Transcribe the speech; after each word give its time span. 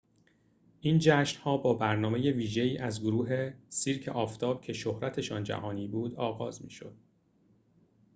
این 0.81 0.97
جشن‌ها 0.99 1.57
با 1.57 1.73
برنامه 1.73 2.31
ویژه‌ای 2.31 2.77
از 2.77 3.01
گروه 3.01 3.53
سیرک 3.69 4.07
آفتاب 4.07 4.61
که 4.61 4.73
شهرتشان 4.73 5.43
جهانی 5.43 5.87
بود 5.87 6.15
آغاز 6.15 6.65
می‌شد 6.65 6.95